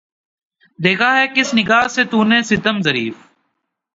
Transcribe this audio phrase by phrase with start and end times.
[0.79, 3.15] دیکھا ہے کس نگاہ سے تو نے ستم ظریف